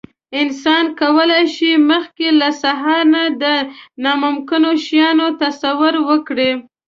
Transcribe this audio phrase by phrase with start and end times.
[0.41, 3.43] انسان کولی شي، مخکې له سهارنۍ د
[4.03, 6.51] ناممکنو شیانو تصور وکړي.